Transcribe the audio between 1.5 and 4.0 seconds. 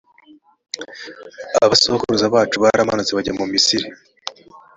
abasokuruza bacu baramanutse bajya mu misiri.